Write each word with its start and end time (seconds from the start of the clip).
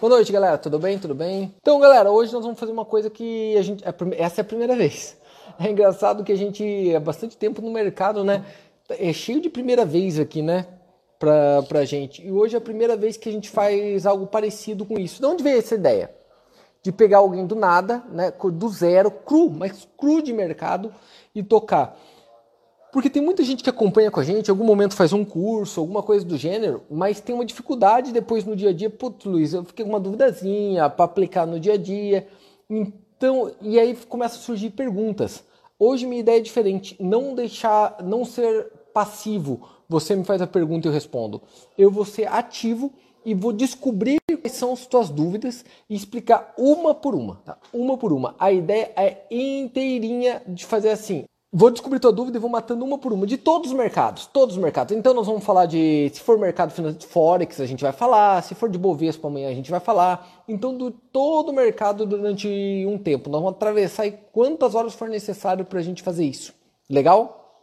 Boa 0.00 0.10
noite, 0.10 0.30
galera. 0.30 0.56
Tudo 0.56 0.78
bem? 0.78 0.96
Tudo 0.96 1.12
bem? 1.12 1.52
Então, 1.60 1.80
galera, 1.80 2.08
hoje 2.08 2.32
nós 2.32 2.44
vamos 2.44 2.60
fazer 2.60 2.70
uma 2.70 2.84
coisa 2.84 3.10
que 3.10 3.56
a 3.56 3.62
gente. 3.62 3.82
É 3.84 3.92
essa 4.22 4.40
é 4.40 4.42
a 4.42 4.44
primeira 4.44 4.76
vez. 4.76 5.16
É 5.58 5.68
engraçado 5.68 6.22
que 6.22 6.30
a 6.30 6.36
gente 6.36 6.94
há 6.94 7.00
bastante 7.00 7.36
tempo 7.36 7.60
no 7.60 7.72
mercado, 7.72 8.22
né? 8.22 8.44
É 8.90 9.12
cheio 9.12 9.40
de 9.40 9.48
primeira 9.48 9.84
vez 9.84 10.20
aqui, 10.20 10.40
né? 10.40 10.66
Pra, 11.18 11.62
pra 11.62 11.84
gente. 11.84 12.24
E 12.24 12.30
hoje 12.30 12.54
é 12.54 12.58
a 12.58 12.60
primeira 12.60 12.96
vez 12.96 13.16
que 13.16 13.28
a 13.28 13.32
gente 13.32 13.48
faz 13.50 14.06
algo 14.06 14.26
parecido 14.26 14.84
com 14.84 14.96
isso. 14.98 15.20
De 15.20 15.26
onde 15.26 15.42
veio 15.42 15.58
essa 15.58 15.74
ideia? 15.74 16.14
De 16.80 16.92
pegar 16.92 17.18
alguém 17.18 17.44
do 17.44 17.56
nada, 17.56 18.04
né? 18.12 18.30
Do 18.30 18.68
zero, 18.68 19.10
cru, 19.10 19.50
mas 19.50 19.88
cru 19.96 20.22
de 20.22 20.32
mercado 20.32 20.94
e 21.34 21.42
tocar. 21.42 21.98
Porque 22.98 23.08
tem 23.08 23.22
muita 23.22 23.44
gente 23.44 23.62
que 23.62 23.70
acompanha 23.70 24.10
com 24.10 24.18
a 24.18 24.24
gente, 24.24 24.48
em 24.48 24.50
algum 24.50 24.64
momento 24.64 24.96
faz 24.96 25.12
um 25.12 25.24
curso, 25.24 25.78
alguma 25.78 26.02
coisa 26.02 26.26
do 26.26 26.36
gênero, 26.36 26.82
mas 26.90 27.20
tem 27.20 27.32
uma 27.32 27.44
dificuldade 27.44 28.10
depois 28.10 28.44
no 28.44 28.56
dia 28.56 28.70
a 28.70 28.72
dia. 28.72 28.90
Putz, 28.90 29.24
Luiz, 29.24 29.54
eu 29.54 29.62
fiquei 29.62 29.84
com 29.84 29.92
uma 29.92 30.00
duvidazinha 30.00 30.90
para 30.90 31.04
aplicar 31.04 31.46
no 31.46 31.60
dia 31.60 31.74
a 31.74 31.76
dia. 31.76 32.26
Então, 32.68 33.52
e 33.62 33.78
aí 33.78 33.94
começa 34.08 34.34
a 34.34 34.40
surgir 34.40 34.70
perguntas. 34.70 35.44
Hoje 35.78 36.08
minha 36.08 36.18
ideia 36.18 36.38
é 36.38 36.40
diferente, 36.40 36.96
não 36.98 37.36
deixar, 37.36 37.98
não 38.02 38.24
ser 38.24 38.66
passivo. 38.92 39.60
Você 39.88 40.16
me 40.16 40.24
faz 40.24 40.42
a 40.42 40.46
pergunta 40.48 40.88
e 40.88 40.90
eu 40.90 40.92
respondo. 40.92 41.40
Eu 41.78 41.92
vou 41.92 42.04
ser 42.04 42.26
ativo 42.26 42.92
e 43.24 43.32
vou 43.32 43.52
descobrir 43.52 44.18
quais 44.26 44.56
são 44.56 44.72
as 44.72 44.80
suas 44.80 45.08
dúvidas 45.08 45.64
e 45.88 45.94
explicar 45.94 46.52
uma 46.58 46.92
por 46.92 47.14
uma, 47.14 47.36
tá? 47.44 47.58
Uma 47.72 47.96
por 47.96 48.12
uma. 48.12 48.34
A 48.40 48.50
ideia 48.50 48.90
é 48.96 49.22
inteirinha 49.30 50.42
de 50.48 50.66
fazer 50.66 50.90
assim. 50.90 51.26
Vou 51.50 51.70
descobrir 51.70 51.98
tua 51.98 52.12
dúvida 52.12 52.36
e 52.36 52.40
vou 52.40 52.50
matando 52.50 52.84
uma 52.84 52.98
por 52.98 53.10
uma, 53.10 53.26
de 53.26 53.38
todos 53.38 53.70
os 53.70 53.76
mercados, 53.76 54.26
todos 54.26 54.56
os 54.56 54.62
mercados. 54.62 54.94
Então 54.94 55.14
nós 55.14 55.26
vamos 55.26 55.42
falar 55.42 55.64
de, 55.64 56.10
se 56.12 56.20
for 56.20 56.38
mercado 56.38 56.72
financeiro, 56.72 57.08
Forex, 57.08 57.58
a 57.58 57.64
gente 57.64 57.82
vai 57.82 57.92
falar, 57.92 58.42
se 58.42 58.54
for 58.54 58.68
de 58.68 58.76
Bovespa 58.76 59.28
amanhã 59.28 59.48
a 59.48 59.54
gente 59.54 59.70
vai 59.70 59.80
falar. 59.80 60.44
Então 60.46 60.76
do 60.76 60.90
todo 60.90 61.48
o 61.48 61.54
mercado 61.54 62.04
durante 62.04 62.46
um 62.86 62.98
tempo. 62.98 63.30
Nós 63.30 63.40
vamos 63.40 63.56
atravessar 63.56 64.06
e 64.06 64.12
quantas 64.30 64.74
horas 64.74 64.92
for 64.92 65.08
necessário 65.08 65.64
para 65.64 65.78
a 65.78 65.82
gente 65.82 66.02
fazer 66.02 66.26
isso. 66.26 66.52
Legal? 66.88 67.54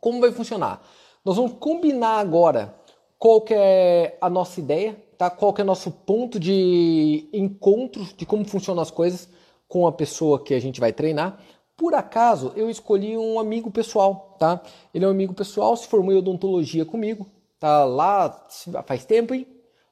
Como 0.00 0.20
vai 0.20 0.30
funcionar? 0.30 0.80
Nós 1.24 1.34
vamos 1.34 1.54
combinar 1.58 2.20
agora 2.20 2.76
qual 3.18 3.40
que 3.40 3.54
é 3.54 4.16
a 4.20 4.30
nossa 4.30 4.60
ideia, 4.60 4.96
tá? 5.18 5.28
qual 5.28 5.52
que 5.52 5.60
é 5.60 5.64
o 5.64 5.66
nosso 5.66 5.90
ponto 5.90 6.38
de 6.38 7.28
encontro 7.32 8.04
de 8.16 8.24
como 8.24 8.44
funcionam 8.44 8.82
as 8.82 8.90
coisas 8.92 9.28
com 9.68 9.84
a 9.84 9.90
pessoa 9.90 10.42
que 10.42 10.54
a 10.54 10.60
gente 10.60 10.78
vai 10.78 10.92
treinar. 10.92 11.40
Por 11.76 11.94
acaso, 11.94 12.52
eu 12.56 12.70
escolhi 12.70 13.18
um 13.18 13.38
amigo 13.38 13.70
pessoal, 13.70 14.34
tá? 14.38 14.60
Ele 14.94 15.04
é 15.04 15.08
um 15.08 15.10
amigo 15.10 15.34
pessoal, 15.34 15.76
se 15.76 15.86
formou 15.86 16.12
em 16.12 16.16
odontologia 16.16 16.86
comigo, 16.86 17.26
tá 17.58 17.84
lá 17.84 18.46
faz 18.86 19.04
tempo, 19.04 19.34
hein? 19.34 19.46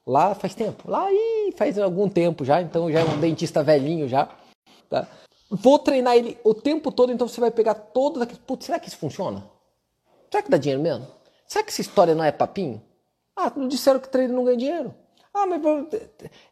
Lá 0.05 0.33
faz 0.33 0.55
tempo. 0.55 0.89
Lá 0.89 1.07
e 1.11 1.53
faz 1.55 1.77
algum 1.77 2.09
tempo 2.09 2.43
já, 2.43 2.61
então 2.61 2.91
já 2.91 3.01
é 3.01 3.03
um 3.03 3.19
dentista 3.19 3.63
velhinho 3.63 4.07
já, 4.07 4.29
tá? 4.89 5.07
Vou 5.49 5.77
treinar 5.77 6.15
ele 6.15 6.37
o 6.43 6.55
tempo 6.55 6.91
todo, 6.91 7.11
então 7.11 7.27
você 7.27 7.39
vai 7.39 7.51
pegar 7.51 7.75
todos 7.75 8.19
aqueles. 8.21 8.41
Putz, 8.41 8.65
será 8.65 8.79
que 8.79 8.87
isso 8.87 8.97
funciona? 8.97 9.43
Será 10.31 10.41
que 10.41 10.49
dá 10.49 10.57
dinheiro 10.57 10.81
mesmo? 10.81 11.05
Será 11.47 11.63
que 11.63 11.69
essa 11.69 11.81
história 11.81 12.15
não 12.15 12.23
é 12.23 12.31
papinho? 12.31 12.81
Ah, 13.35 13.51
não 13.55 13.67
disseram 13.67 13.99
que 13.99 14.09
treino 14.09 14.33
não 14.33 14.43
ganha 14.43 14.57
dinheiro. 14.57 14.95
Ah, 15.31 15.45
mas 15.45 15.61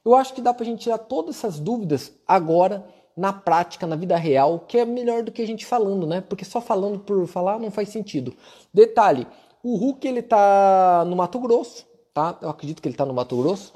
eu 0.06 0.14
acho 0.14 0.34
que 0.34 0.42
dá 0.42 0.54
pra 0.54 0.66
gente 0.66 0.82
tirar 0.82 1.00
todas 1.00 1.38
essas 1.38 1.60
dúvidas 1.60 2.12
agora 2.28 2.86
na 3.16 3.32
prática, 3.32 3.86
na 3.86 3.96
vida 3.96 4.16
real, 4.18 4.60
que 4.68 4.78
é 4.78 4.86
melhor 4.86 5.24
do 5.24 5.32
que 5.32 5.42
a 5.42 5.48
gente 5.48 5.66
falando, 5.66 6.08
né? 6.08 6.22
Porque 6.22 6.44
só 6.44 6.60
falando 6.60 7.00
por 7.00 7.28
falar 7.28 7.60
não 7.60 7.72
faz 7.72 7.90
sentido. 7.90 8.34
Detalhe, 8.74 9.28
o 9.64 9.76
Hulk 9.78 10.08
ele 10.08 10.22
tá 10.22 11.06
no 11.08 11.16
Mato 11.16 11.40
Grosso, 11.40 11.86
tá? 12.14 12.38
Eu 12.42 12.50
acredito 12.50 12.82
que 12.82 12.88
ele 12.88 12.96
tá 12.96 13.06
no 13.06 13.14
Mato 13.14 13.38
Grosso. 13.38 13.74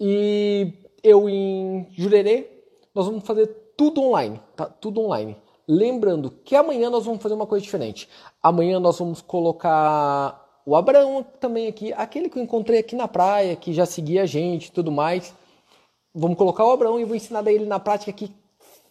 E 0.00 0.72
eu 1.02 1.28
em 1.28 1.86
Jurerê, 1.92 2.50
nós 2.94 3.06
vamos 3.06 3.24
fazer 3.24 3.46
tudo 3.76 4.02
online, 4.02 4.40
tá? 4.56 4.66
Tudo 4.66 5.00
online. 5.00 5.36
Lembrando 5.68 6.30
que 6.44 6.56
amanhã 6.56 6.90
nós 6.90 7.04
vamos 7.04 7.22
fazer 7.22 7.34
uma 7.34 7.46
coisa 7.46 7.62
diferente. 7.62 8.08
Amanhã 8.42 8.80
nós 8.80 8.98
vamos 8.98 9.20
colocar 9.20 10.62
o 10.66 10.74
Abraão 10.74 11.24
também 11.38 11.68
aqui, 11.68 11.92
aquele 11.92 12.28
que 12.28 12.38
eu 12.38 12.42
encontrei 12.42 12.80
aqui 12.80 12.96
na 12.96 13.06
praia, 13.06 13.54
que 13.56 13.72
já 13.72 13.86
seguia 13.86 14.22
a 14.22 14.26
gente 14.26 14.66
e 14.66 14.72
tudo 14.72 14.90
mais. 14.90 15.34
Vamos 16.14 16.36
colocar 16.36 16.64
o 16.64 16.72
Abraão 16.72 16.98
e 16.98 17.04
vou 17.04 17.14
ensinar 17.14 17.46
ele 17.46 17.66
na 17.66 17.78
prática 17.78 18.10
aqui 18.10 18.34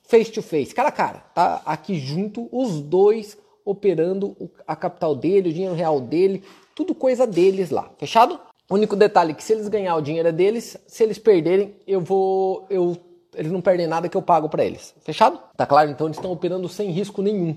face 0.10 0.32
to 0.32 0.42
face, 0.42 0.74
cara 0.74 0.90
a 0.90 0.92
cara, 0.92 1.20
tá? 1.36 1.62
Aqui 1.66 2.00
junto, 2.00 2.50
os 2.52 2.82
dois 2.82 3.38
operando 3.64 4.36
a 4.66 4.76
capital 4.76 5.16
dele, 5.16 5.50
o 5.50 5.54
dinheiro 5.54 5.76
real 5.76 6.02
dele, 6.02 6.44
tudo 6.76 6.96
coisa 6.96 7.28
deles 7.28 7.70
lá, 7.70 7.92
fechado? 8.00 8.40
O 8.68 8.74
único 8.74 8.96
detalhe 8.96 9.32
é 9.32 9.36
que 9.36 9.44
se 9.44 9.54
eles 9.54 9.68
ganhar 9.68 9.96
o 9.96 10.02
dinheiro 10.02 10.28
é 10.28 10.32
deles, 10.32 10.78
se 10.88 11.04
eles 11.04 11.20
perderem, 11.20 11.76
eu 11.86 12.02
vou 12.02 12.66
eu 12.70 12.98
eles 13.36 13.52
não 13.52 13.62
perdem 13.62 13.86
nada 13.86 14.10
que 14.10 14.18
eu 14.18 14.22
pago 14.24 14.50
para 14.50 14.66
eles. 14.66 14.96
Fechado? 15.02 15.40
Tá 15.56 15.66
claro? 15.66 15.92
Então 15.92 16.08
eles 16.08 16.18
estão 16.18 16.32
operando 16.32 16.68
sem 16.68 16.90
risco 16.90 17.22
nenhum, 17.22 17.56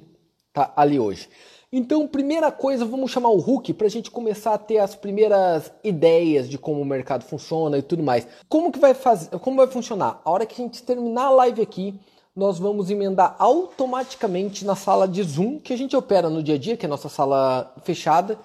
tá? 0.53 0.71
Ali 0.77 1.01
hoje. 1.01 1.31
Então, 1.73 2.07
primeira 2.07 2.53
coisa, 2.53 2.85
vamos 2.85 3.11
chamar 3.11 3.31
o 3.31 3.39
Hulk 3.39 3.73
para 3.73 3.87
a 3.87 3.91
gente 3.91 4.11
começar 4.11 4.53
a 4.53 4.59
ter 4.59 4.77
as 4.77 4.95
primeiras 4.95 5.73
ideias 5.83 6.47
de 6.47 6.59
como 6.59 6.83
o 6.83 6.85
mercado 6.85 7.25
funciona 7.25 7.79
e 7.79 7.83
tudo 7.83 8.03
mais. 8.03 8.29
Como 8.47 8.71
que 8.71 8.79
vai 8.79 8.93
fazer? 8.93 9.31
Como 9.39 9.57
vai 9.57 9.67
funcionar? 9.67 10.21
A 10.23 10.31
hora 10.31 10.45
que 10.45 10.61
a 10.61 10.65
gente 10.67 10.83
terminar 10.83 11.29
a 11.29 11.31
live 11.31 11.63
aqui, 11.63 11.99
nós 12.35 12.59
vamos 12.59 12.91
emendar 12.91 13.37
automaticamente 13.39 14.65
na 14.65 14.75
sala 14.75 15.07
de 15.07 15.23
Zoom 15.23 15.59
que 15.59 15.73
a 15.73 15.77
gente 15.77 15.95
opera 15.95 16.31
no 16.31 16.43
dia 16.43 16.55
a 16.55 16.59
dia, 16.59 16.77
que 16.77 16.87
é 16.87 16.89
a 16.89 16.91
nossa 16.91 17.09
sala 17.09 17.73
fechada. 17.83 18.39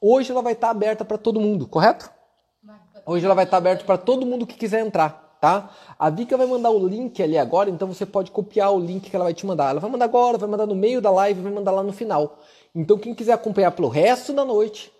Hoje 0.00 0.30
ela 0.30 0.42
vai 0.42 0.54
estar 0.54 0.70
aberta 0.70 1.04
para 1.04 1.18
todo 1.18 1.40
mundo, 1.40 1.66
correto? 1.66 2.10
Hoje 3.06 3.24
ela 3.24 3.34
vai 3.34 3.44
estar 3.44 3.58
aberta 3.58 3.84
para 3.84 3.98
todo 3.98 4.24
mundo 4.24 4.46
que 4.46 4.54
quiser 4.54 4.84
entrar, 4.84 5.36
tá? 5.40 5.70
A 5.98 6.08
Vika 6.08 6.38
vai 6.38 6.46
mandar 6.46 6.70
o 6.70 6.88
link 6.88 7.22
ali 7.22 7.36
agora, 7.36 7.68
então 7.68 7.86
você 7.86 8.06
pode 8.06 8.30
copiar 8.30 8.72
o 8.72 8.80
link 8.80 9.10
que 9.10 9.14
ela 9.14 9.26
vai 9.26 9.34
te 9.34 9.44
mandar. 9.44 9.70
Ela 9.70 9.80
vai 9.80 9.90
mandar 9.90 10.06
agora, 10.06 10.38
vai 10.38 10.48
mandar 10.48 10.66
no 10.66 10.74
meio 10.74 11.02
da 11.02 11.10
live, 11.10 11.42
vai 11.42 11.52
mandar 11.52 11.70
lá 11.70 11.82
no 11.82 11.92
final. 11.92 12.38
Então 12.74 12.96
quem 12.96 13.14
quiser 13.14 13.34
acompanhar 13.34 13.72
pelo 13.72 13.88
resto 13.88 14.32
da 14.32 14.44
noite, 14.44 14.90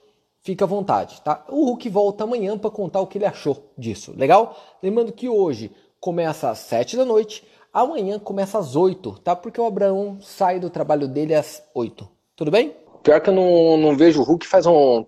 fica 0.43 0.67
à 0.67 0.69
vontade, 0.69 1.23
tá? 1.23 1.43
O 1.49 1.65
Hulk 1.65 1.89
volta 1.89 2.25
amanhã 2.25 2.59
para 2.59 2.71
contar 2.71 3.01
o 3.01 3.07
que 3.07 3.17
ele 3.17 3.25
achou 3.25 3.73
disso, 3.77 4.13
legal? 4.15 4.55
Lembrando 4.83 5.13
que 5.13 5.31
hoje 5.31 5.75
começa 5.99 6.51
às 6.51 6.59
7 6.59 6.99
da 6.99 7.07
noite 7.07 7.43
Amanhã 7.75 8.21
começa 8.21 8.57
às 8.57 8.77
8, 8.77 9.19
tá? 9.19 9.35
Porque 9.35 9.61
o 9.61 9.67
Abraão 9.67 10.21
sai 10.21 10.61
do 10.61 10.71
trabalho 10.71 11.09
dele 11.09 11.35
às 11.35 11.69
8. 11.75 12.09
Tudo 12.37 12.49
bem? 12.49 12.77
Pior 13.03 13.21
que 13.21 13.31
eu 13.31 13.35
não, 13.35 13.77
não 13.77 13.97
vejo 13.97 14.21
o 14.21 14.25
Hulk 14.25 14.47
faz 14.47 14.65
um. 14.65 15.05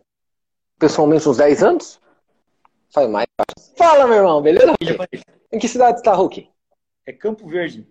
pessoalmente 0.76 1.28
uns 1.28 1.36
10 1.36 1.62
anos? 1.62 2.00
Faz 2.90 3.08
mais. 3.08 3.28
Fala, 3.76 4.08
meu 4.08 4.16
irmão, 4.16 4.42
beleza? 4.42 4.74
Em 5.52 5.60
que 5.60 5.68
cidade 5.68 5.98
está, 5.98 6.12
Hulk? 6.12 6.50
É 7.06 7.12
Campo 7.12 7.46
Verde. 7.46 7.86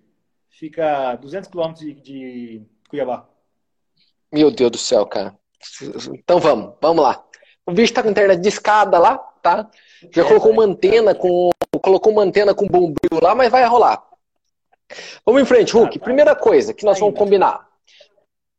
Fica 0.50 1.12
a 1.12 1.16
200 1.16 1.50
quilômetros 1.50 1.86
de, 1.86 1.94
de 1.94 2.62
Cuiabá. 2.90 3.30
Meu 4.30 4.52
Deus 4.52 4.72
do 4.72 4.78
céu, 4.78 5.06
cara. 5.06 5.34
Então 6.14 6.38
vamos, 6.38 6.74
vamos 6.82 7.02
lá. 7.02 7.26
O 7.66 7.72
bicho 7.72 7.94
tá 7.94 8.04
com 8.04 8.10
internet 8.10 8.42
de 8.42 8.50
escada 8.50 9.00
lá, 9.00 9.18
tá? 9.42 9.70
Já 10.12 10.24
é, 10.24 10.28
colocou 10.28 10.52
uma 10.52 10.66
antena 10.66 11.16
com. 11.16 11.50
Colocou 11.82 12.12
uma 12.12 12.24
antena 12.24 12.54
com 12.54 12.68
bombril 12.68 13.22
lá, 13.22 13.34
mas 13.34 13.50
vai 13.50 13.66
rolar. 13.66 14.04
Vamos 15.26 15.42
em 15.42 15.46
frente, 15.46 15.74
Hulk. 15.74 16.00
Primeira 16.00 16.36
coisa 16.36 16.74
que 16.74 16.86
nós 16.86 17.00
vamos 17.00 17.18
combinar. 17.18 17.68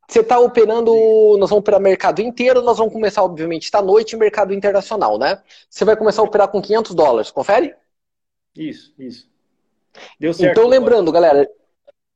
Você 0.07 0.21
está 0.21 0.39
operando, 0.39 0.93
nós 1.37 1.49
vamos 1.49 1.61
operar 1.61 1.81
mercado 1.81 2.21
inteiro, 2.21 2.61
nós 2.61 2.77
vamos 2.77 2.93
começar, 2.93 3.23
obviamente, 3.23 3.65
esta 3.65 3.81
noite 3.81 4.15
mercado 4.15 4.53
internacional, 4.53 5.17
né? 5.17 5.41
Você 5.69 5.83
vai 5.83 5.97
começar 5.97 6.21
a 6.21 6.25
operar 6.25 6.47
com 6.47 6.61
500 6.61 6.95
dólares, 6.95 7.29
confere? 7.29 7.75
Isso, 8.55 8.93
isso. 8.97 9.29
Deu 10.17 10.33
certo. 10.33 10.51
Então, 10.51 10.67
lembrando, 10.67 11.11
galera, 11.11 11.49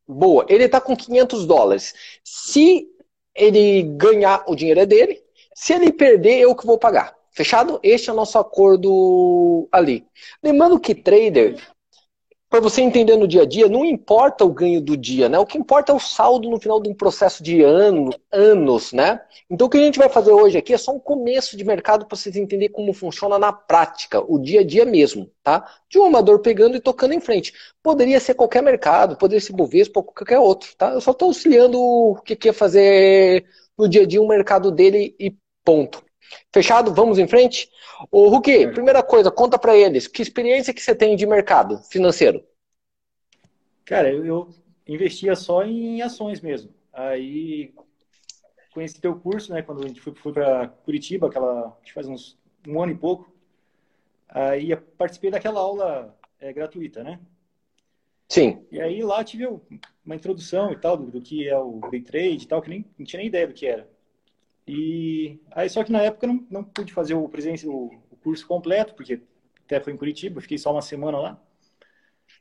boa, 0.07 0.45
ele 0.47 0.63
está 0.65 0.79
com 0.79 0.95
500 0.95 1.45
dólares. 1.45 1.93
Se 2.23 2.87
ele 3.35 3.83
ganhar, 3.83 4.43
o 4.47 4.55
dinheiro 4.55 4.79
é 4.79 4.85
dele. 4.85 5.21
Se 5.53 5.73
ele 5.73 5.91
perder, 5.91 6.39
eu 6.39 6.55
que 6.55 6.65
vou 6.65 6.77
pagar. 6.77 7.13
Fechado? 7.31 7.79
Este 7.83 8.09
é 8.09 8.13
o 8.13 8.15
nosso 8.15 8.37
acordo 8.37 9.67
ali. 9.71 10.05
Lembrando 10.41 10.79
que 10.79 10.95
trader 10.95 11.55
para 12.51 12.59
você 12.59 12.81
entender 12.81 13.15
no 13.15 13.29
dia 13.29 13.43
a 13.43 13.45
dia, 13.45 13.69
não 13.69 13.85
importa 13.85 14.43
o 14.43 14.51
ganho 14.51 14.81
do 14.81 14.97
dia, 14.97 15.29
né? 15.29 15.39
O 15.39 15.45
que 15.45 15.57
importa 15.57 15.93
é 15.93 15.95
o 15.95 15.99
saldo 16.01 16.49
no 16.49 16.59
final 16.59 16.81
de 16.81 16.89
um 16.89 16.93
processo 16.93 17.41
de 17.41 17.61
ano, 17.63 18.13
anos, 18.29 18.91
né? 18.91 19.21
Então 19.49 19.67
o 19.67 19.69
que 19.69 19.77
a 19.77 19.81
gente 19.81 19.97
vai 19.97 20.09
fazer 20.09 20.33
hoje 20.33 20.57
aqui 20.57 20.73
é 20.73 20.77
só 20.77 20.91
um 20.91 20.99
começo 20.99 21.55
de 21.55 21.63
mercado 21.63 22.05
para 22.05 22.17
vocês 22.17 22.35
entenderem 22.35 22.69
como 22.69 22.91
funciona 22.91 23.39
na 23.39 23.53
prática, 23.53 24.21
o 24.21 24.37
dia 24.37 24.59
a 24.59 24.63
dia 24.65 24.83
mesmo, 24.83 25.31
tá? 25.41 25.65
De 25.89 25.97
um 25.97 26.03
amador 26.03 26.39
pegando 26.41 26.75
e 26.75 26.81
tocando 26.81 27.13
em 27.13 27.21
frente. 27.21 27.53
Poderia 27.81 28.19
ser 28.19 28.33
qualquer 28.33 28.61
mercado, 28.61 29.15
poderia 29.15 29.39
ser 29.39 29.53
Bovespa 29.53 30.01
ou 30.01 30.03
qualquer 30.03 30.39
outro, 30.39 30.75
tá? 30.77 30.89
Eu 30.91 30.99
só 30.99 31.11
estou 31.11 31.29
auxiliando 31.29 31.79
o 31.79 32.15
que 32.21 32.35
quer 32.35 32.53
fazer 32.53 33.45
no 33.77 33.87
dia 33.87 34.01
a 34.01 34.05
dia 34.05 34.21
um 34.21 34.27
mercado 34.27 34.71
dele 34.73 35.15
e 35.17 35.33
ponto. 35.63 36.03
Fechado? 36.53 36.93
Vamos 36.93 37.17
em 37.17 37.27
frente? 37.27 37.69
Ô, 38.11 38.29
Ruki, 38.29 38.67
primeira 38.67 39.03
coisa, 39.03 39.31
conta 39.31 39.57
para 39.57 39.75
eles, 39.75 40.07
que 40.07 40.21
experiência 40.21 40.73
que 40.73 40.81
você 40.81 40.95
tem 40.95 41.15
de 41.15 41.25
mercado 41.25 41.77
financeiro? 41.89 42.43
Cara, 43.85 44.11
eu, 44.11 44.53
investia 44.87 45.35
só 45.35 45.63
em 45.63 46.01
ações 46.01 46.41
mesmo. 46.41 46.73
Aí 46.93 47.73
conheci 48.73 48.99
teu 48.99 49.15
curso, 49.15 49.51
né, 49.51 49.61
quando 49.61 49.83
a 49.83 49.87
gente 49.87 50.01
foi, 50.01 50.13
foi 50.15 50.33
para 50.33 50.67
Curitiba, 50.67 51.27
aquela, 51.27 51.77
faz 51.93 52.07
uns 52.07 52.39
um 52.67 52.81
ano 52.81 52.91
e 52.91 52.97
pouco. 52.97 53.31
Aí 54.29 54.75
participei 54.97 55.29
daquela 55.29 55.59
aula 55.59 56.17
é 56.39 56.53
gratuita, 56.53 57.03
né? 57.03 57.19
Sim. 58.29 58.65
E 58.71 58.79
aí 58.79 59.03
lá 59.03 59.23
tive 59.23 59.45
uma 60.05 60.15
introdução 60.15 60.71
e 60.71 60.77
tal 60.77 60.95
do, 60.95 61.11
do 61.11 61.21
que 61.21 61.47
é 61.47 61.57
o 61.57 61.81
day 61.91 62.01
trade 62.01 62.43
e 62.43 62.47
tal, 62.47 62.61
que 62.61 62.69
nem 62.69 62.85
não 62.97 63.05
tinha 63.05 63.19
nem 63.19 63.27
ideia 63.27 63.47
do 63.47 63.53
que 63.53 63.67
era. 63.67 63.89
E 64.73 65.37
aí 65.51 65.69
só 65.69 65.83
que 65.83 65.91
na 65.91 66.01
época 66.01 66.25
não, 66.25 66.47
não 66.49 66.63
pude 66.63 66.93
fazer 66.93 67.13
o 67.13 67.27
presença 67.27 67.67
o, 67.67 67.87
o 68.09 68.15
curso 68.23 68.47
completo, 68.47 68.93
porque 68.95 69.21
até 69.65 69.81
foi 69.81 69.91
em 69.91 69.97
Curitiba, 69.97 70.39
fiquei 70.39 70.57
só 70.57 70.71
uma 70.71 70.81
semana 70.81 71.19
lá. 71.19 71.43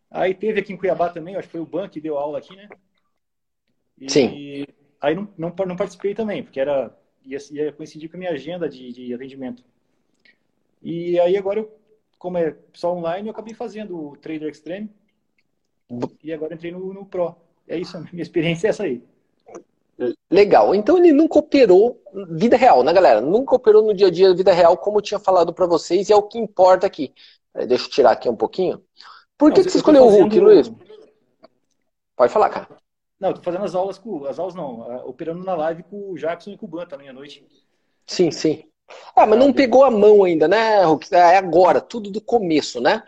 Aí 0.08 0.32
teve 0.32 0.60
aqui 0.60 0.72
em 0.72 0.76
Cuiabá 0.76 1.10
também, 1.10 1.34
acho 1.34 1.48
que 1.48 1.52
foi 1.52 1.60
o 1.60 1.66
Ban 1.66 1.88
que 1.88 2.00
deu 2.00 2.16
aula 2.16 2.38
aqui, 2.38 2.54
né? 2.54 2.68
E 4.00 4.10
Sim. 4.10 4.34
Aí 5.00 5.14
não, 5.14 5.28
não, 5.36 5.54
não 5.66 5.76
participei 5.76 6.14
também, 6.14 6.42
porque 6.44 6.60
era 6.60 6.96
ia, 7.24 7.38
ia 7.50 7.72
coincidir 7.72 8.08
com 8.08 8.16
a 8.16 8.20
minha 8.20 8.30
agenda 8.30 8.68
de, 8.68 8.92
de 8.92 9.14
atendimento. 9.14 9.64
E 10.82 11.18
aí 11.20 11.36
agora, 11.36 11.60
eu, 11.60 11.70
como 12.18 12.38
é 12.38 12.56
só 12.72 12.94
online, 12.94 13.28
eu 13.28 13.32
acabei 13.32 13.54
fazendo 13.54 13.98
o 13.98 14.16
Trader 14.16 14.48
Extreme. 14.48 14.90
E 16.22 16.32
agora 16.32 16.54
entrei 16.54 16.70
no, 16.72 16.92
no 16.92 17.04
Pro. 17.04 17.36
É 17.66 17.76
isso, 17.78 17.98
minha 18.12 18.22
experiência 18.22 18.68
é 18.68 18.70
essa 18.70 18.84
aí. 18.84 19.02
Legal. 20.30 20.74
Então 20.74 20.96
ele 20.96 21.12
nunca 21.12 21.38
operou 21.38 22.00
vida 22.30 22.56
real, 22.56 22.82
né, 22.82 22.92
galera? 22.92 23.20
Nunca 23.20 23.54
operou 23.54 23.82
no 23.82 23.94
dia 23.94 24.06
a 24.06 24.10
dia 24.10 24.34
vida 24.34 24.52
real, 24.52 24.76
como 24.76 24.98
eu 24.98 25.02
tinha 25.02 25.20
falado 25.20 25.52
para 25.52 25.66
vocês, 25.66 26.08
e 26.08 26.12
é 26.12 26.16
o 26.16 26.22
que 26.22 26.38
importa 26.38 26.86
aqui. 26.86 27.12
Deixa 27.66 27.86
eu 27.86 27.90
tirar 27.90 28.12
aqui 28.12 28.28
um 28.28 28.36
pouquinho. 28.36 28.82
Por 29.36 29.52
que, 29.52 29.58
não, 29.58 29.64
que 29.64 29.70
você 29.70 29.78
escolheu 29.78 30.04
fazendo... 30.04 30.18
o 30.18 30.22
Hulk, 30.22 30.40
Luiz? 30.40 30.72
Pode 32.16 32.32
falar, 32.32 32.48
cara. 32.48 32.68
Não, 33.18 33.30
eu 33.30 33.34
tô 33.34 33.42
fazendo 33.42 33.64
as 33.64 33.74
aulas 33.74 33.98
com. 33.98 34.24
As 34.24 34.38
aulas 34.38 34.54
não, 34.54 35.06
operando 35.06 35.44
na 35.44 35.54
live 35.54 35.82
com 35.82 36.10
o 36.10 36.16
Jackson 36.16 36.50
e 36.50 36.56
com 36.56 36.66
o 36.66 36.68
Ban 36.68 36.86
também 36.86 37.08
à 37.08 37.12
noite. 37.12 37.46
Sim, 38.06 38.30
sim. 38.30 38.64
Ah, 39.14 39.26
mas 39.26 39.38
não 39.38 39.52
pegou 39.52 39.84
a 39.84 39.90
mão 39.90 40.24
ainda, 40.24 40.48
né, 40.48 40.82
Hulk? 40.84 41.14
É 41.14 41.36
agora, 41.36 41.80
tudo 41.80 42.10
do 42.10 42.20
começo, 42.20 42.80
né? 42.80 43.02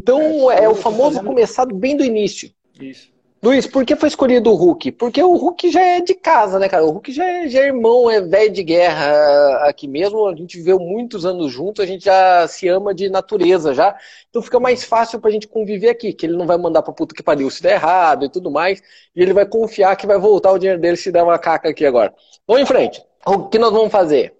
Então 0.00 0.50
é, 0.50 0.64
é 0.64 0.68
o 0.68 0.74
famoso 0.74 1.16
fazendo... 1.16 1.26
começar 1.26 1.66
bem 1.66 1.96
do 1.96 2.04
início. 2.04 2.52
Isso. 2.78 3.13
Luiz, 3.44 3.66
por 3.66 3.84
que 3.84 3.94
foi 3.94 4.08
escolhido 4.08 4.50
o 4.50 4.54
Hulk? 4.54 4.92
Porque 4.92 5.22
o 5.22 5.36
Hulk 5.36 5.70
já 5.70 5.82
é 5.82 6.00
de 6.00 6.14
casa, 6.14 6.58
né, 6.58 6.66
cara? 6.66 6.82
O 6.82 6.92
Hulk 6.92 7.12
já 7.12 7.26
é, 7.26 7.46
já 7.46 7.60
é 7.60 7.66
irmão, 7.66 8.10
é 8.10 8.18
velho 8.18 8.50
de 8.50 8.62
guerra 8.62 9.68
aqui 9.68 9.86
mesmo. 9.86 10.26
A 10.26 10.34
gente 10.34 10.56
viveu 10.56 10.78
muitos 10.78 11.26
anos 11.26 11.52
juntos, 11.52 11.84
a 11.84 11.86
gente 11.86 12.06
já 12.06 12.48
se 12.48 12.66
ama 12.68 12.94
de 12.94 13.10
natureza 13.10 13.74
já. 13.74 13.94
Então 14.30 14.40
fica 14.40 14.58
mais 14.58 14.82
fácil 14.82 15.20
pra 15.20 15.30
gente 15.30 15.46
conviver 15.46 15.90
aqui, 15.90 16.14
que 16.14 16.24
ele 16.24 16.38
não 16.38 16.46
vai 16.46 16.56
mandar 16.56 16.80
pra 16.80 16.94
puta 16.94 17.14
que 17.14 17.22
pariu 17.22 17.50
se 17.50 17.62
der 17.62 17.74
errado 17.74 18.24
e 18.24 18.30
tudo 18.30 18.50
mais. 18.50 18.82
E 19.14 19.20
ele 19.20 19.34
vai 19.34 19.44
confiar 19.44 19.94
que 19.94 20.06
vai 20.06 20.18
voltar 20.18 20.50
o 20.50 20.58
dinheiro 20.58 20.80
dele 20.80 20.96
se 20.96 21.12
der 21.12 21.22
uma 21.22 21.38
caca 21.38 21.68
aqui 21.68 21.84
agora. 21.84 22.14
Vamos 22.48 22.62
em 22.62 22.66
frente. 22.66 23.04
O 23.26 23.50
que 23.50 23.58
nós 23.58 23.72
vamos 23.72 23.92
fazer? 23.92 24.32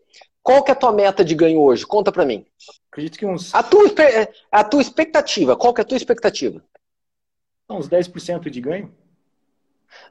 Qual 0.42 0.62
que 0.62 0.70
é 0.70 0.72
a 0.72 0.76
tua 0.76 0.92
meta 0.92 1.22
de 1.22 1.34
ganho 1.34 1.60
hoje? 1.60 1.86
Conta 1.86 2.10
pra 2.10 2.24
mim. 2.24 2.46
Acredito 2.90 3.18
que 3.18 3.26
uns. 3.26 3.54
A 3.54 3.62
tua, 3.62 3.84
a 4.50 4.64
tua 4.64 4.80
expectativa, 4.80 5.54
qual 5.56 5.74
que 5.74 5.82
é 5.82 5.84
a 5.84 5.86
tua 5.86 5.98
expectativa? 5.98 6.62
Uns 7.68 7.88
10% 7.88 8.50
de 8.50 8.60
ganho. 8.60 8.92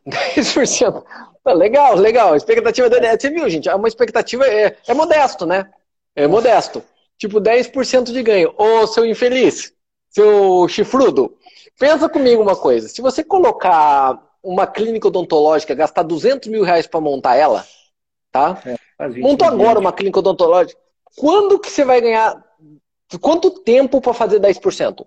10%. 0.08 1.04
legal, 1.46 1.96
legal. 1.96 2.34
A 2.34 2.38
expectativa 2.38 2.90
da 2.90 3.18
Você 3.18 3.30
viu, 3.30 3.50
gente? 3.50 3.70
É 3.70 3.76
uma 3.76 3.88
expectativa 3.88 4.46
é, 4.48 4.76
é 4.88 4.94
modesto, 4.94 5.46
né? 5.46 5.72
É 6.16 6.28
modesto. 6.28 6.84
Tipo, 7.18 7.40
10% 7.40 8.12
de 8.12 8.24
ganho. 8.24 8.54
Ô, 8.58 8.88
seu 8.88 9.06
infeliz, 9.06 9.74
seu 10.10 10.68
chifrudo, 10.68 11.38
pensa 11.80 12.10
comigo 12.10 12.42
uma 12.42 12.56
coisa. 12.56 12.88
Se 12.88 13.02
você 13.02 13.24
colocar 13.24 14.20
uma 14.42 14.68
clínica 14.68 15.08
odontológica, 15.08 15.76
gastar 15.76 16.04
200 16.04 16.50
mil 16.50 16.64
reais 16.64 16.86
para 16.86 17.00
montar 17.00 17.36
ela, 17.36 17.66
tá? 18.32 18.62
É, 18.66 19.08
Montou 19.20 19.48
agora 19.48 19.80
uma 19.80 19.94
clínica 19.94 20.20
odontológica. 20.20 20.80
Quando 21.16 21.60
que 21.60 21.70
você 21.70 21.86
vai 21.86 22.02
ganhar? 22.02 22.44
Quanto 23.22 23.52
tempo 23.52 24.02
para 24.02 24.14
fazer 24.14 24.40
10%? 24.40 25.06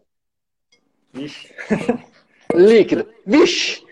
Vixe. 1.12 1.52
líquido. 2.56 3.08
Vixe! 3.24 3.84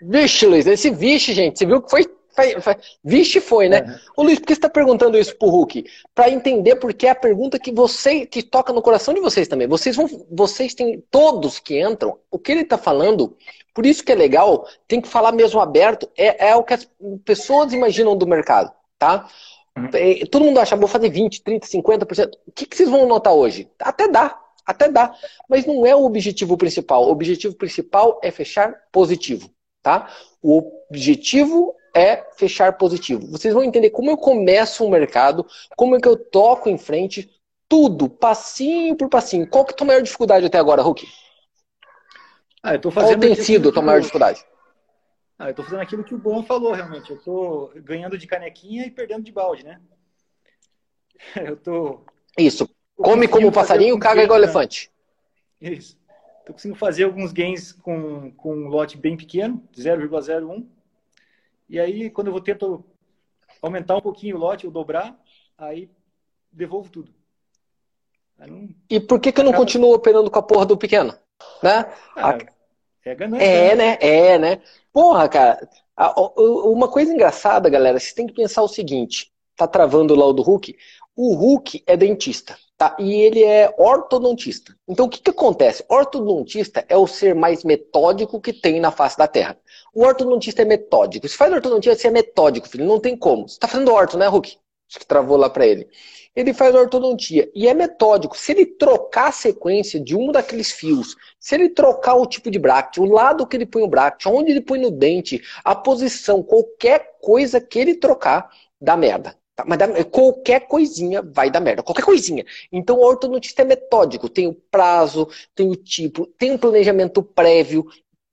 Vixe, 0.00 0.46
Luiz, 0.46 0.66
esse 0.66 0.90
vixe, 0.90 1.32
gente, 1.32 1.58
você 1.58 1.66
viu 1.66 1.82
que 1.82 1.90
foi. 1.90 2.06
foi, 2.34 2.60
foi 2.60 2.76
vixe 3.02 3.40
foi, 3.40 3.68
né? 3.68 3.80
Uhum. 3.80 3.94
Ô 4.18 4.22
Luiz, 4.24 4.38
por 4.38 4.46
que 4.46 4.54
você 4.54 4.58
está 4.58 4.68
perguntando 4.68 5.18
isso 5.18 5.36
pro 5.36 5.48
Hulk? 5.48 5.84
Para 6.14 6.30
entender 6.30 6.76
porque 6.76 7.06
é 7.06 7.10
a 7.10 7.14
pergunta 7.14 7.58
que 7.58 7.72
você 7.72 8.26
que 8.26 8.42
toca 8.42 8.72
no 8.72 8.82
coração 8.82 9.14
de 9.14 9.20
vocês 9.20 9.48
também. 9.48 9.66
Vocês 9.66 9.96
vão. 9.96 10.06
Vocês 10.30 10.74
têm. 10.74 11.02
Todos 11.10 11.58
que 11.58 11.80
entram, 11.80 12.18
o 12.30 12.38
que 12.38 12.52
ele 12.52 12.60
está 12.60 12.76
falando, 12.76 13.36
por 13.74 13.86
isso 13.86 14.04
que 14.04 14.12
é 14.12 14.14
legal, 14.14 14.66
tem 14.86 15.00
que 15.00 15.08
falar 15.08 15.32
mesmo 15.32 15.60
aberto, 15.60 16.08
é, 16.16 16.48
é 16.48 16.56
o 16.56 16.62
que 16.62 16.74
as 16.74 16.88
pessoas 17.24 17.72
imaginam 17.72 18.16
do 18.16 18.26
mercado, 18.26 18.70
tá? 18.98 19.28
Uhum. 19.76 19.88
É, 19.92 20.26
todo 20.26 20.44
mundo 20.44 20.58
acha, 20.58 20.76
vou 20.76 20.88
fazer 20.88 21.10
20, 21.10 21.42
30, 21.42 21.66
50%. 21.66 22.30
O 22.46 22.52
que, 22.52 22.66
que 22.66 22.76
vocês 22.76 22.88
vão 22.88 23.06
notar 23.06 23.34
hoje? 23.34 23.68
Até 23.78 24.08
dá, 24.08 24.38
até 24.66 24.90
dá, 24.90 25.14
mas 25.48 25.64
não 25.64 25.86
é 25.86 25.94
o 25.94 26.04
objetivo 26.04 26.56
principal. 26.56 27.04
O 27.04 27.10
objetivo 27.10 27.54
principal 27.54 28.20
é 28.22 28.30
fechar 28.30 28.74
positivo, 28.90 29.48
tá? 29.82 30.12
O 30.42 30.62
objetivo 30.90 31.74
é 31.94 32.26
fechar 32.36 32.76
positivo. 32.76 33.26
Vocês 33.28 33.54
vão 33.54 33.62
entender 33.62 33.90
como 33.90 34.10
eu 34.10 34.16
começo 34.16 34.84
um 34.84 34.90
mercado, 34.90 35.46
como 35.76 35.96
é 35.96 36.00
que 36.00 36.08
eu 36.08 36.16
toco 36.16 36.68
em 36.68 36.76
frente, 36.76 37.30
tudo, 37.68 38.08
passinho 38.08 38.96
por 38.96 39.08
passinho. 39.08 39.48
Qual 39.48 39.64
que 39.64 39.72
é 39.72 39.74
a 39.74 39.76
tua 39.76 39.86
maior 39.86 40.02
dificuldade 40.02 40.44
até 40.44 40.58
agora, 40.58 40.82
Hulk? 40.82 41.08
Ah, 42.62 42.74
eu 42.74 42.80
tô 42.80 42.90
fazendo 42.90 43.20
Qual 43.20 43.34
tem 43.34 43.34
sido 43.44 43.68
a 43.68 43.72
tua 43.72 43.82
maior 43.82 44.00
dificuldade? 44.00 44.44
Ah, 45.38 45.50
eu 45.50 45.54
tô 45.54 45.62
fazendo 45.62 45.80
aquilo 45.80 46.02
que 46.02 46.14
o 46.14 46.18
Bom 46.18 46.42
falou, 46.42 46.72
realmente. 46.72 47.10
Eu 47.10 47.22
tô 47.22 47.70
ganhando 47.76 48.18
de 48.18 48.26
canequinha 48.26 48.86
e 48.86 48.90
perdendo 48.90 49.22
de 49.22 49.32
balde, 49.32 49.64
né? 49.64 49.80
Eu 51.36 51.56
tô... 51.56 52.04
Isso. 52.38 52.68
Come 52.96 53.28
como 53.28 53.52
passarinho, 53.52 53.98
caga 53.98 54.22
igual 54.22 54.38
elefante. 54.38 54.90
Isso. 55.60 55.98
Estou 56.40 56.54
conseguindo 56.54 56.78
fazer 56.78 57.04
alguns 57.04 57.32
gains 57.32 57.72
com, 57.72 58.30
com 58.32 58.54
um 58.54 58.68
lote 58.68 58.96
bem 58.96 59.16
pequeno, 59.16 59.62
0,01. 59.76 60.64
E 61.68 61.80
aí, 61.80 62.08
quando 62.08 62.28
eu 62.28 62.32
vou 62.32 62.40
tento 62.40 62.84
aumentar 63.60 63.96
um 63.96 64.00
pouquinho 64.00 64.36
o 64.36 64.38
lote, 64.38 64.66
ou 64.66 64.72
dobrar, 64.72 65.18
aí 65.58 65.90
devolvo 66.52 66.88
tudo. 66.88 67.12
Não... 68.38 68.68
E 68.88 69.00
por 69.00 69.18
que, 69.18 69.32
que 69.32 69.40
eu 69.40 69.44
não 69.44 69.50
Acaba... 69.50 69.64
continuo 69.64 69.92
operando 69.92 70.30
com 70.30 70.38
a 70.38 70.42
porra 70.42 70.66
do 70.66 70.76
pequeno? 70.76 71.14
Né? 71.62 71.92
Ah, 72.14 72.38
É 73.04 73.14
ganância. 73.14 73.44
É, 73.44 73.74
né? 73.74 73.86
né? 73.86 73.98
É, 74.00 74.38
né? 74.38 74.62
Porra, 74.92 75.28
cara. 75.28 75.68
Uma 76.36 76.88
coisa 76.88 77.12
engraçada, 77.12 77.70
galera, 77.70 77.98
você 77.98 78.14
tem 78.14 78.26
que 78.26 78.34
pensar 78.34 78.62
o 78.62 78.68
seguinte. 78.68 79.32
Tá 79.56 79.66
travando 79.66 80.14
lá 80.14 80.26
o 80.26 80.32
do 80.32 80.42
Hulk. 80.42 80.76
O 81.14 81.34
Hulk 81.34 81.82
é 81.86 81.96
dentista. 81.96 82.58
Tá? 82.76 82.94
E 82.98 83.14
ele 83.14 83.42
é 83.42 83.74
ortodontista. 83.78 84.76
Então 84.86 85.06
o 85.06 85.08
que, 85.08 85.20
que 85.20 85.30
acontece? 85.30 85.82
Ortodontista 85.88 86.84
é 86.88 86.96
o 86.96 87.06
ser 87.06 87.34
mais 87.34 87.64
metódico 87.64 88.38
que 88.38 88.52
tem 88.52 88.80
na 88.80 88.90
face 88.90 89.16
da 89.16 89.26
Terra. 89.26 89.58
O 89.94 90.02
ortodontista 90.02 90.60
é 90.60 90.64
metódico. 90.66 91.26
Se 91.26 91.36
faz 91.36 91.50
ortodontia, 91.50 91.94
você 91.96 92.08
é 92.08 92.10
metódico, 92.10 92.68
filho. 92.68 92.84
Não 92.84 93.00
tem 93.00 93.16
como. 93.16 93.48
Você 93.48 93.54
está 93.54 93.66
fazendo 93.66 93.92
orto, 93.92 94.18
né, 94.18 94.26
Hulk? 94.26 94.58
Acho 94.88 94.98
que 94.98 95.06
travou 95.06 95.38
lá 95.38 95.48
para 95.48 95.66
ele. 95.66 95.88
Ele 96.34 96.52
faz 96.52 96.74
ortodontia 96.74 97.50
e 97.54 97.66
é 97.66 97.72
metódico. 97.72 98.36
Se 98.36 98.52
ele 98.52 98.66
trocar 98.66 99.28
a 99.28 99.32
sequência 99.32 99.98
de 99.98 100.14
um 100.14 100.30
daqueles 100.30 100.70
fios, 100.70 101.16
se 101.40 101.54
ele 101.54 101.70
trocar 101.70 102.14
o 102.16 102.26
tipo 102.26 102.50
de 102.50 102.58
bracte, 102.58 103.00
o 103.00 103.06
lado 103.06 103.46
que 103.46 103.56
ele 103.56 103.64
põe 103.64 103.82
o 103.82 103.88
bracte, 103.88 104.28
onde 104.28 104.50
ele 104.50 104.60
põe 104.60 104.78
no 104.78 104.90
dente, 104.90 105.42
a 105.64 105.74
posição, 105.74 106.42
qualquer 106.42 107.16
coisa 107.22 107.58
que 107.58 107.78
ele 107.78 107.94
trocar, 107.94 108.50
dá 108.78 108.98
merda. 108.98 109.34
Tá? 109.56 109.64
Mas 109.66 109.78
dá, 109.78 110.04
qualquer 110.04 110.68
coisinha 110.68 111.22
vai 111.22 111.50
dar 111.50 111.60
merda. 111.60 111.82
Qualquer 111.82 112.04
coisinha. 112.04 112.44
Então, 112.70 112.98
o 112.98 113.04
ortodontista 113.04 113.62
é 113.62 113.64
metódico. 113.64 114.28
Tem 114.28 114.46
o 114.46 114.54
prazo, 114.54 115.28
tem 115.54 115.70
o 115.70 115.74
tipo, 115.74 116.26
tem 116.38 116.52
um 116.52 116.58
planejamento 116.58 117.22
prévio. 117.22 117.86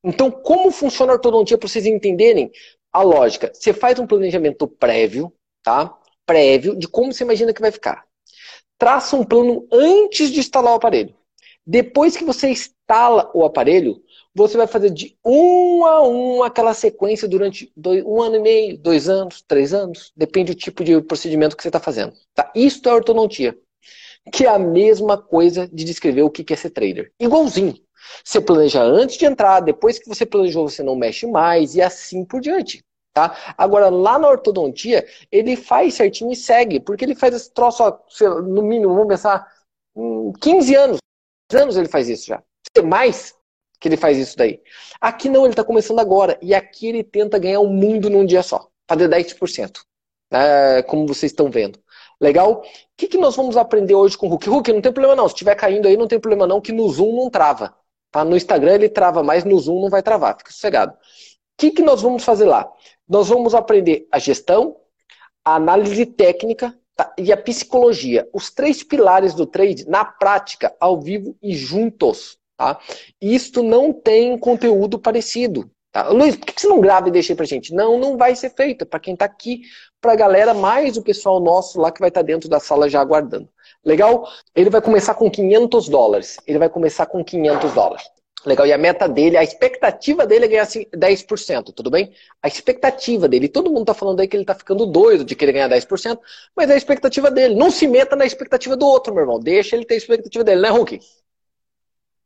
Então, 0.03 0.29
como 0.29 0.69
funciona 0.69 1.13
a 1.13 1.15
ortodontia 1.15 1.57
para 1.57 1.69
vocês 1.69 1.85
entenderem 1.85 2.51
a 2.91 3.01
lógica? 3.01 3.49
Você 3.53 3.73
faz 3.73 3.97
um 3.97 4.05
planejamento 4.05 4.67
prévio, 4.67 5.31
tá? 5.63 5.97
Prévio 6.25 6.75
de 6.75 6.87
como 6.87 7.13
você 7.13 7.23
imagina 7.23 7.53
que 7.53 7.61
vai 7.61 7.71
ficar. 7.71 8.05
Traça 8.77 9.15
um 9.15 9.23
plano 9.23 9.65
antes 9.71 10.29
de 10.29 10.41
instalar 10.41 10.73
o 10.73 10.75
aparelho. 10.75 11.15
Depois 11.65 12.17
que 12.17 12.25
você 12.25 12.49
instala 12.49 13.31
o 13.33 13.45
aparelho, 13.45 14.03
você 14.35 14.57
vai 14.57 14.67
fazer 14.67 14.89
de 14.89 15.17
um 15.23 15.85
a 15.85 16.07
um 16.07 16.43
aquela 16.43 16.73
sequência 16.73 17.27
durante 17.27 17.71
dois, 17.75 18.03
um 18.03 18.21
ano 18.21 18.37
e 18.37 18.39
meio, 18.39 18.77
dois 18.77 19.07
anos, 19.07 19.43
três 19.47 19.73
anos, 19.73 20.11
depende 20.15 20.53
do 20.53 20.57
tipo 20.57 20.83
de 20.83 20.99
procedimento 21.01 21.55
que 21.55 21.61
você 21.61 21.69
está 21.69 21.79
fazendo. 21.79 22.13
Tá? 22.33 22.51
Isso 22.55 22.87
é 22.87 22.93
ortodontia, 22.93 23.57
que 24.31 24.45
é 24.45 24.49
a 24.49 24.57
mesma 24.57 25.17
coisa 25.17 25.67
de 25.67 25.83
descrever 25.83 26.23
o 26.23 26.29
que 26.29 26.51
é 26.51 26.55
ser 26.55 26.71
trader. 26.71 27.11
Igualzinho. 27.19 27.75
Você 28.23 28.41
planeja 28.41 28.81
antes 28.81 29.17
de 29.17 29.25
entrar, 29.25 29.61
depois 29.61 29.97
que 29.97 30.07
você 30.07 30.25
planejou, 30.25 30.67
você 30.67 30.83
não 30.83 30.95
mexe 30.95 31.25
mais 31.25 31.75
e 31.75 31.81
assim 31.81 32.25
por 32.25 32.41
diante. 32.41 32.83
Tá? 33.13 33.53
Agora, 33.55 33.89
lá 33.89 34.17
na 34.17 34.27
ortodontia, 34.27 35.05
ele 35.31 35.55
faz 35.55 35.93
certinho 35.93 36.31
e 36.31 36.35
segue, 36.35 36.79
porque 36.79 37.05
ele 37.05 37.13
faz 37.13 37.35
esse 37.35 37.51
troço, 37.53 37.83
ó, 37.83 38.41
no 38.41 38.63
mínimo, 38.63 38.93
vamos 38.93 39.07
pensar, 39.07 39.47
15 40.41 40.75
anos. 40.75 40.97
anos 41.53 41.77
ele 41.77 41.87
faz 41.87 42.09
isso 42.09 42.25
já. 42.25 42.41
Mais, 42.83 43.35
que 43.83 43.89
ele 43.89 43.97
faz 43.97 44.17
isso 44.17 44.37
daí. 44.37 44.61
Aqui 45.01 45.27
não, 45.27 45.41
ele 45.41 45.51
está 45.51 45.61
começando 45.61 45.99
agora. 45.99 46.39
E 46.41 46.55
aqui 46.55 46.87
ele 46.87 47.03
tenta 47.03 47.37
ganhar 47.37 47.59
o 47.59 47.67
mundo 47.67 48.09
num 48.09 48.25
dia 48.25 48.41
só. 48.41 48.69
Fazer 48.87 49.09
10%. 49.09 49.81
É, 50.31 50.81
como 50.83 51.05
vocês 51.05 51.33
estão 51.33 51.51
vendo. 51.51 51.77
Legal? 52.19 52.61
O 52.61 52.63
que, 52.95 53.07
que 53.07 53.17
nós 53.17 53.35
vamos 53.35 53.57
aprender 53.57 53.93
hoje 53.93 54.17
com 54.17 54.27
o 54.27 54.29
Hulk? 54.29 54.49
Hulk, 54.49 54.71
não 54.71 54.81
tem 54.81 54.93
problema 54.93 55.17
não. 55.17 55.27
Se 55.27 55.33
estiver 55.33 55.53
caindo 55.55 55.85
aí, 55.85 55.97
não 55.97 56.07
tem 56.07 56.17
problema 56.17 56.47
não, 56.47 56.61
que 56.61 56.71
no 56.71 56.87
Zoom 56.87 57.13
não 57.13 57.29
trava. 57.29 57.75
Tá? 58.09 58.23
No 58.23 58.37
Instagram 58.37 58.75
ele 58.75 58.87
trava 58.87 59.21
mais, 59.21 59.43
no 59.43 59.59
Zoom 59.59 59.81
não 59.81 59.89
vai 59.89 60.01
travar, 60.01 60.37
fica 60.37 60.51
sossegado. 60.51 60.93
O 60.93 60.97
que, 61.57 61.71
que 61.71 61.81
nós 61.81 62.01
vamos 62.01 62.23
fazer 62.23 62.45
lá? 62.45 62.71
Nós 63.07 63.27
vamos 63.27 63.53
aprender 63.53 64.07
a 64.09 64.17
gestão, 64.17 64.77
a 65.43 65.55
análise 65.55 66.05
técnica 66.05 66.73
tá? 66.95 67.13
e 67.17 67.33
a 67.33 67.37
psicologia. 67.37 68.29
Os 68.31 68.49
três 68.49 68.81
pilares 68.81 69.33
do 69.33 69.45
trade 69.45 69.85
na 69.89 70.05
prática, 70.05 70.73
ao 70.79 71.01
vivo 71.01 71.35
e 71.41 71.53
juntos. 71.53 72.37
Tá? 72.63 72.79
Isto 73.21 73.61
não 73.61 73.91
tem 73.91 74.37
conteúdo 74.37 74.97
parecido. 74.97 75.69
Tá? 75.91 76.07
Luiz, 76.07 76.37
por 76.37 76.45
que 76.45 76.61
você 76.61 76.67
não 76.67 76.79
grava 76.79 77.09
e 77.09 77.11
deixa 77.11 77.33
aí 77.33 77.35
pra 77.35 77.45
gente? 77.45 77.73
Não, 77.73 77.99
não 77.99 78.15
vai 78.15 78.37
ser 78.37 78.51
feito. 78.51 78.85
Para 78.85 79.01
quem 79.01 79.15
está 79.15 79.25
aqui, 79.25 79.63
para 79.99 80.13
a 80.13 80.15
galera, 80.15 80.53
mais 80.53 80.95
o 80.95 81.03
pessoal 81.03 81.41
nosso 81.41 81.79
lá 81.79 81.91
que 81.91 81.99
vai 81.99 82.07
estar 82.07 82.21
tá 82.21 82.25
dentro 82.25 82.47
da 82.47 82.61
sala 82.61 82.89
já 82.89 83.01
aguardando. 83.01 83.49
Legal? 83.83 84.25
Ele 84.55 84.69
vai 84.69 84.81
começar 84.81 85.13
com 85.13 85.29
500 85.29 85.89
dólares. 85.89 86.37
Ele 86.47 86.57
vai 86.57 86.69
começar 86.69 87.05
com 87.05 87.21
500 87.21 87.73
dólares. 87.73 88.03
Legal, 88.45 88.65
e 88.65 88.73
a 88.73 88.77
meta 88.77 89.07
dele, 89.07 89.37
a 89.37 89.43
expectativa 89.43 90.25
dele 90.25 90.45
é 90.45 90.47
ganhar 90.49 90.67
10%, 90.67 91.73
tudo 91.73 91.89
bem? 91.89 92.11
A 92.41 92.47
expectativa 92.47 93.25
dele, 93.25 93.47
todo 93.47 93.71
mundo 93.71 93.85
tá 93.85 93.93
falando 93.93 94.19
aí 94.19 94.27
que 94.27 94.35
ele 94.35 94.43
tá 94.43 94.53
ficando 94.53 94.85
doido 94.85 95.23
de 95.23 95.33
querer 95.33 95.53
ganhar 95.53 95.69
10%, 95.69 96.19
mas 96.53 96.69
é 96.69 96.73
a 96.73 96.77
expectativa 96.77 97.31
dele. 97.31 97.55
Não 97.55 97.71
se 97.71 97.87
meta 97.87 98.17
na 98.17 98.25
expectativa 98.25 98.75
do 98.75 98.85
outro, 98.85 99.13
meu 99.13 99.23
irmão. 99.23 99.39
Deixa 99.39 99.77
ele 99.77 99.85
ter 99.85 99.93
a 99.93 99.97
expectativa 99.97 100.43
dele, 100.43 100.61
né, 100.61 100.69
Hulk? 100.69 100.99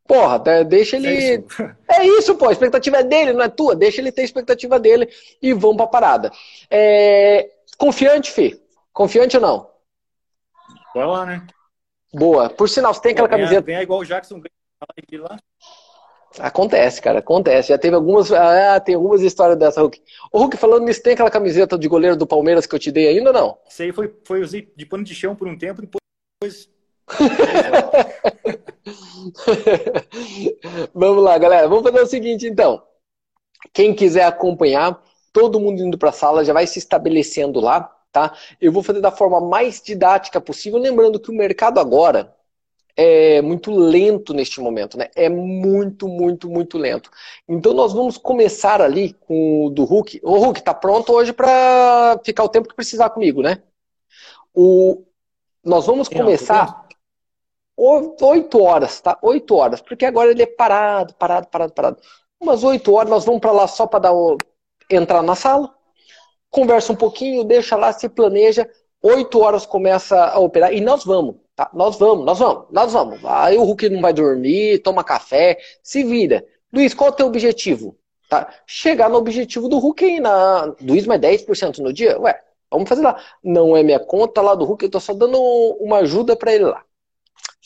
Porra, 0.07 0.63
deixa 0.63 0.95
ele. 0.95 1.07
É 1.07 1.35
isso. 1.35 1.45
é 1.89 2.07
isso, 2.07 2.35
pô. 2.35 2.47
A 2.47 2.51
expectativa 2.51 2.97
é 2.97 3.03
dele, 3.03 3.33
não 3.33 3.43
é 3.43 3.49
tua. 3.49 3.75
Deixa 3.75 3.99
ele 3.99 4.11
ter 4.11 4.21
a 4.21 4.25
expectativa 4.25 4.79
dele 4.79 5.09
e 5.41 5.53
vamos 5.53 5.77
pra 5.77 5.87
parada. 5.87 6.31
É... 6.71 7.49
Confiante, 7.77 8.31
Fê? 8.31 8.59
Confiante 8.93 9.35
ou 9.35 9.41
não? 9.41 9.69
Bora 10.93 11.07
lá, 11.07 11.25
né? 11.25 11.45
Boa. 12.13 12.49
Por 12.49 12.69
sinal, 12.69 12.93
você 12.93 13.01
tem 13.01 13.11
aquela 13.11 13.27
ganhar, 13.27 13.41
camiseta. 13.41 13.67
Ganhar 13.67 13.83
igual 13.83 13.99
o 13.99 14.05
Jackson 14.05 14.41
lá. 15.19 15.37
Acontece, 16.39 17.01
cara, 17.01 17.19
acontece. 17.19 17.69
Já 17.69 17.77
teve 17.77 17.95
algumas. 17.95 18.31
Ah, 18.31 18.79
tem 18.79 18.95
algumas 18.95 19.21
histórias 19.21 19.57
dessa, 19.57 19.81
Hulk. 19.81 20.01
O 20.31 20.39
Hulk, 20.39 20.57
falando 20.57 20.85
nisso, 20.85 21.03
tem 21.03 21.13
aquela 21.13 21.31
camiseta 21.31 21.77
de 21.77 21.87
goleiro 21.87 22.15
do 22.15 22.27
Palmeiras 22.27 22.65
que 22.65 22.75
eu 22.75 22.79
te 22.79 22.91
dei 22.91 23.07
ainda 23.07 23.29
ou 23.29 23.33
não? 23.33 23.57
Isso 23.67 23.81
aí 23.81 23.91
foi, 23.91 24.13
foi 24.23 24.41
usei 24.41 24.71
de 24.75 24.85
pano 24.85 25.03
de 25.03 25.15
chão 25.15 25.35
por 25.35 25.47
um 25.47 25.57
tempo, 25.57 25.81
depois. 25.81 26.69
Vamos 30.93 31.23
lá, 31.23 31.37
galera. 31.37 31.67
Vamos 31.67 31.83
fazer 31.83 32.01
o 32.01 32.07
seguinte, 32.07 32.47
então. 32.47 32.81
Quem 33.73 33.93
quiser 33.93 34.23
acompanhar, 34.25 35.01
todo 35.31 35.59
mundo 35.59 35.81
indo 35.81 35.97
para 35.97 36.09
a 36.09 36.13
sala 36.13 36.45
já 36.45 36.53
vai 36.53 36.67
se 36.67 36.77
estabelecendo 36.79 37.59
lá, 37.59 37.81
tá? 38.11 38.33
Eu 38.61 38.71
vou 38.71 38.83
fazer 38.83 39.01
da 39.01 39.11
forma 39.11 39.41
mais 39.41 39.81
didática 39.81 40.39
possível, 40.39 40.79
lembrando 40.79 41.19
que 41.19 41.31
o 41.31 41.35
mercado 41.35 41.79
agora 41.79 42.33
é 42.95 43.41
muito 43.43 43.71
lento 43.71 44.33
neste 44.33 44.59
momento, 44.59 44.97
né? 44.97 45.09
É 45.15 45.29
muito, 45.29 46.07
muito, 46.07 46.49
muito 46.49 46.77
lento. 46.77 47.11
Então 47.47 47.73
nós 47.73 47.93
vamos 47.93 48.17
começar 48.17 48.81
ali 48.81 49.13
com 49.13 49.65
o 49.65 49.69
do 49.69 49.83
Hulk. 49.83 50.19
O 50.23 50.35
Hulk 50.37 50.63
tá 50.63 50.73
pronto 50.73 51.13
hoje 51.13 51.31
para 51.31 52.19
ficar 52.25 52.43
o 52.43 52.49
tempo 52.49 52.67
que 52.67 52.75
precisar 52.75 53.11
comigo, 53.11 53.43
né? 53.43 53.61
O 54.53 55.03
nós 55.63 55.85
vamos 55.85 56.07
começar 56.07 56.86
oito 57.77 58.61
horas, 58.61 58.99
tá? 58.99 59.17
Oito 59.21 59.55
horas, 59.55 59.81
porque 59.81 60.05
agora 60.05 60.31
ele 60.31 60.41
é 60.41 60.47
parado, 60.47 61.13
parado, 61.13 61.47
parado, 61.47 61.73
parado. 61.73 62.01
Umas 62.39 62.63
oito 62.63 62.93
horas 62.93 63.09
nós 63.09 63.25
vamos 63.25 63.39
para 63.41 63.51
lá 63.51 63.67
só 63.67 63.85
para 63.87 63.99
dar 63.99 64.13
o... 64.13 64.37
entrar 64.89 65.21
na 65.21 65.35
sala, 65.35 65.73
conversa 66.49 66.93
um 66.93 66.95
pouquinho, 66.95 67.43
deixa 67.43 67.75
lá, 67.75 67.93
se 67.93 68.09
planeja. 68.09 68.69
Oito 69.01 69.39
horas 69.39 69.65
começa 69.65 70.17
a 70.25 70.39
operar 70.39 70.73
e 70.73 70.81
nós 70.81 71.05
vamos, 71.05 71.35
tá? 71.55 71.69
Nós 71.73 71.97
vamos, 71.97 72.25
nós 72.25 72.39
vamos, 72.39 72.65
nós 72.71 72.93
vamos. 72.93 73.19
Aí 73.25 73.57
o 73.57 73.63
Hulk 73.63 73.89
não 73.89 74.01
vai 74.01 74.13
dormir, 74.13 74.79
toma 74.79 75.03
café, 75.03 75.57
se 75.83 76.03
vira. 76.03 76.43
Luiz, 76.73 76.93
qual 76.93 77.09
é 77.09 77.13
o 77.13 77.15
teu 77.15 77.27
objetivo? 77.27 77.95
Tá? 78.29 78.49
Chegar 78.65 79.09
no 79.09 79.17
objetivo 79.17 79.69
do 79.69 79.77
Hulk 79.77 80.19
na. 80.19 80.75
Luiz, 80.81 81.05
mais 81.05 81.21
10% 81.21 81.77
no 81.79 81.93
dia? 81.93 82.19
Ué, 82.19 82.39
vamos 82.71 82.89
fazer 82.89 83.01
lá. 83.01 83.21
Não 83.43 83.77
é 83.77 83.83
minha 83.83 83.99
conta 83.99 84.41
lá 84.41 84.55
do 84.55 84.65
Hulk, 84.65 84.85
eu 84.85 84.91
tô 84.91 84.99
só 84.99 85.13
dando 85.13 85.39
uma 85.79 85.99
ajuda 85.99 86.35
para 86.35 86.53
ele 86.53 86.65
lá. 86.65 86.83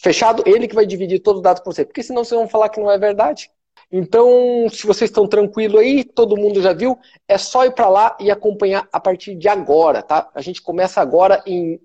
Fechado? 0.02 0.44
Ele 0.48 0.68
que 0.68 0.74
vai 0.74 0.86
dividir 0.86 1.20
todos 1.20 1.40
os 1.40 1.44
dados 1.44 1.62
com 1.62 1.72
você. 1.72 1.86
Porque 1.86 2.02
senão 2.02 2.24
vocês 2.24 2.40
vão 2.40 2.50
falar 2.50 2.70
que 2.70 2.80
não 2.80 2.90
é 2.90 2.98
verdade. 2.98 3.52
Então, 3.92 4.68
se 4.70 4.88
vocês 4.88 5.10
estão 5.10 5.28
tranquilo 5.28 5.78
aí, 5.78 6.04
todo 6.04 6.38
mundo 6.38 6.62
já 6.62 6.74
viu, 6.74 6.98
é 7.28 7.38
só 7.38 7.66
ir 7.66 7.72
para 7.72 7.88
lá 7.88 8.18
e 8.20 8.32
acompanhar 8.32 8.88
a 8.92 9.00
partir 9.00 9.36
de 9.36 9.48
agora, 9.48 10.02
tá? 10.02 10.30
A 10.34 10.42
gente 10.42 10.62
começa 10.62 11.02
agora 11.02 11.44
em 11.46 11.80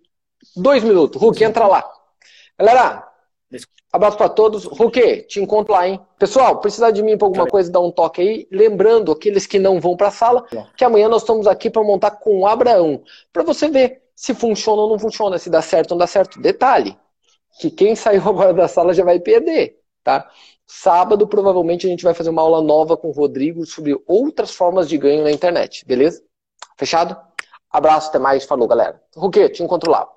dois 0.56 0.82
minutos. 0.82 1.20
Hulk, 1.20 1.44
entra 1.44 1.66
lá. 1.66 1.84
Galera, 2.58 3.06
abraço 3.92 4.16
para 4.16 4.28
todos. 4.28 4.64
Hulk, 4.64 5.26
te 5.28 5.40
encontro 5.40 5.74
lá, 5.74 5.86
hein? 5.86 6.00
Pessoal, 6.18 6.58
precisar 6.60 6.92
de 6.92 7.02
mim 7.02 7.18
para 7.18 7.26
alguma 7.26 7.46
coisa, 7.46 7.70
dá 7.70 7.80
um 7.80 7.90
toque 7.90 8.22
aí. 8.22 8.48
Lembrando, 8.50 9.12
aqueles 9.12 9.46
que 9.46 9.58
não 9.58 9.78
vão 9.78 9.94
para 9.94 10.08
a 10.08 10.12
sala, 10.12 10.46
que 10.74 10.84
amanhã 10.84 11.08
nós 11.08 11.22
estamos 11.22 11.46
aqui 11.46 11.68
para 11.68 11.82
montar 11.82 12.12
com 12.12 12.40
o 12.40 12.46
Abraão, 12.46 13.02
para 13.30 13.42
você 13.42 13.68
ver 13.68 14.04
se 14.14 14.32
funciona 14.32 14.80
ou 14.80 14.88
não 14.88 14.98
funciona, 14.98 15.38
se 15.38 15.50
dá 15.50 15.60
certo 15.60 15.90
ou 15.90 15.96
não 15.96 16.04
dá 16.04 16.06
certo. 16.06 16.40
Detalhe, 16.40 16.96
que 17.60 17.70
quem 17.70 17.94
saiu 17.94 18.22
agora 18.28 18.52
da 18.52 18.68
sala 18.68 18.94
já 18.94 19.04
vai 19.04 19.18
perder, 19.18 19.78
tá? 20.02 20.30
Sábado, 20.66 21.28
provavelmente, 21.28 21.86
a 21.86 21.90
gente 21.90 22.02
vai 22.02 22.12
fazer 22.12 22.30
uma 22.30 22.42
aula 22.42 22.60
nova 22.60 22.96
com 22.96 23.08
o 23.08 23.12
Rodrigo 23.12 23.64
sobre 23.64 23.96
outras 24.06 24.50
formas 24.50 24.88
de 24.88 24.98
ganho 24.98 25.22
na 25.22 25.30
internet, 25.30 25.84
beleza? 25.86 26.22
Fechado? 26.76 27.16
Abraço, 27.70 28.08
até 28.08 28.18
mais, 28.18 28.44
falou, 28.44 28.66
galera. 28.66 29.00
Ruque, 29.14 29.48
te 29.48 29.62
encontro 29.62 29.90
lá. 29.90 30.08